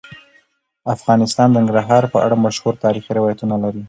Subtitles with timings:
[0.95, 3.79] افغانستان د ننګرهار په اړه مشهور تاریخی روایتونه لري.